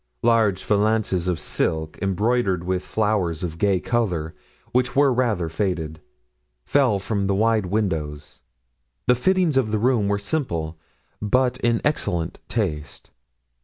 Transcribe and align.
Large 0.23 0.63
valances 0.63 1.27
of 1.27 1.39
silk, 1.39 1.99
embroidered 2.01 2.63
with 2.63 2.81
flowers 2.83 3.43
of 3.43 3.59
gay 3.59 3.79
colors, 3.79 4.33
which 4.71 4.95
were 4.95 5.13
rather 5.13 5.47
faded, 5.47 6.01
fell 6.65 6.97
from 6.97 7.27
the 7.27 7.35
wide 7.35 7.67
windows; 7.67 8.41
the 9.05 9.13
fittings 9.13 9.57
of 9.57 9.69
the 9.69 9.77
room 9.77 10.07
were 10.07 10.17
simple, 10.17 10.79
but 11.21 11.59
in 11.59 11.81
excellent 11.85 12.39
taste. 12.47 13.11